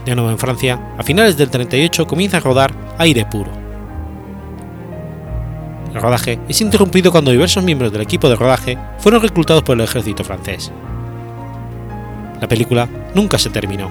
[0.05, 3.51] De nuevo en Francia, a finales del 38 comienza a rodar Aire Puro.
[5.93, 9.83] El rodaje es interrumpido cuando diversos miembros del equipo de rodaje fueron reclutados por el
[9.83, 10.71] ejército francés.
[12.39, 13.89] La película nunca se terminó.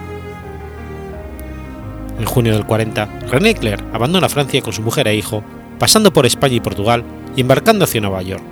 [2.18, 5.44] En junio del 40, René Clair abandona Francia con su mujer e hijo,
[5.80, 7.02] pasando por España y Portugal
[7.34, 8.44] y embarcando hacia Nueva York.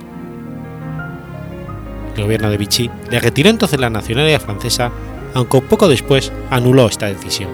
[2.17, 4.91] El gobierno de Vichy le retiró entonces la nacionalidad francesa,
[5.35, 7.51] aunque poco después anuló esta decisión.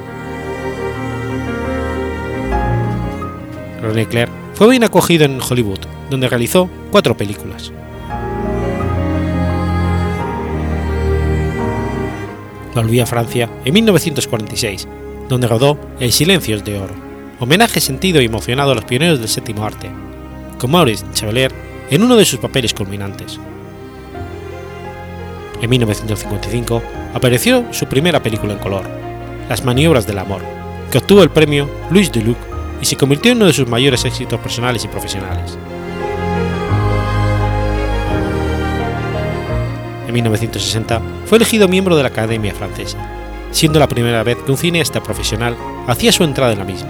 [3.82, 7.72] René Clair fue bien acogido en Hollywood, donde realizó cuatro películas.
[12.74, 14.88] Volvió a Francia en 1946,
[15.30, 17.05] donde rodó El Silencio de Oro,
[17.40, 19.92] homenaje sentido y emocionado a los pioneros del séptimo arte,
[20.58, 21.52] con Maurice Chevalier
[21.90, 23.40] en uno de sus papeles culminantes.
[25.62, 26.82] En 1955
[27.14, 28.84] apareció su primera película en color,
[29.50, 30.42] Las maniobras del amor,
[30.92, 32.38] que obtuvo el premio Louis Deluc
[32.82, 35.58] y se convirtió en uno de sus mayores éxitos personales y profesionales.
[40.08, 42.98] En 1960 fue elegido miembro de la Academia Francesa,
[43.52, 45.56] siendo la primera vez que un cineasta profesional
[45.88, 46.90] hacía su entrada en la misma.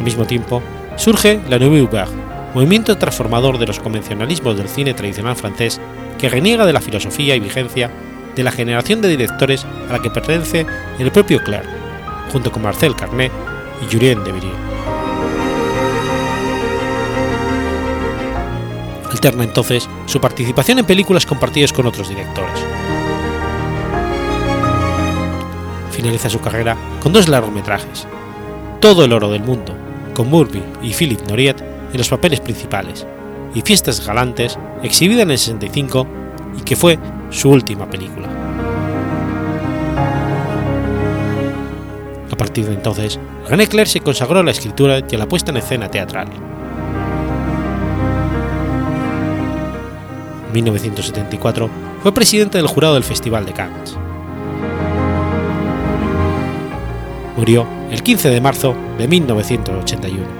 [0.00, 0.62] Al mismo tiempo,
[0.96, 2.16] surge la Nouvelle Vague,
[2.54, 5.78] movimiento transformador de los convencionalismos del cine tradicional francés
[6.18, 7.90] que reniega de la filosofía y vigencia
[8.34, 10.64] de la generación de directores a la que pertenece
[10.98, 11.64] el propio Clair,
[12.32, 13.30] junto con Marcel Carnet
[13.82, 14.50] y Julien Devery.
[19.10, 22.58] Alterna entonces su participación en películas compartidas con otros directores.
[25.90, 28.06] Finaliza su carrera con dos largometrajes,
[28.80, 29.76] Todo el oro del mundo,
[30.20, 33.06] con Murphy y Philippe Noriet en los papeles principales,
[33.54, 36.06] y Fiestas Galantes, exhibida en el 65
[36.58, 36.98] y que fue
[37.30, 38.28] su última película.
[42.30, 43.18] A partir de entonces,
[43.48, 46.28] René Clair se consagró a la escritura y a la puesta en escena teatral.
[50.48, 51.70] En 1974
[52.02, 53.96] fue presidente del jurado del Festival de Cannes.
[57.38, 60.39] Murió el 15 de marzo de 1981.